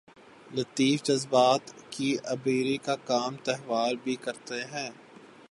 [0.55, 4.89] لطیف جذبات کی آبیاری کا کام تہوار بھی کرتے ہیں۔